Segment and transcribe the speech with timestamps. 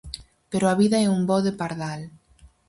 [0.51, 2.01] Pero a vida é un voo de pardal.